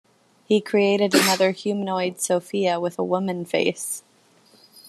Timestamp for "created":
0.61-1.13